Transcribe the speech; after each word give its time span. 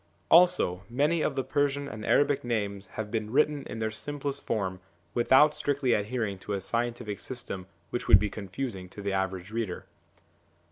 Also 0.31 0.81
many 0.89 1.21
of 1.21 1.35
the 1.35 1.43
Persian 1.43 1.87
and 1.87 2.03
Arabic 2.03 2.43
names 2.43 2.87
INTRODUCTION 2.87 2.93
vii 2.95 2.95
have 2.95 3.11
been 3.11 3.31
written 3.31 3.63
in 3.67 3.77
their 3.77 3.91
simplest 3.91 4.43
form 4.43 4.79
without 5.13 5.53
strictly 5.53 5.93
adhering 5.93 6.39
to 6.39 6.53
a 6.53 6.59
scientific 6.61 7.19
system 7.19 7.67
which 7.91 8.07
would 8.07 8.17
be 8.17 8.27
confusing 8.27 8.89
to 8.89 9.01
the 9.03 9.13
average 9.13 9.51
reader. 9.51 9.85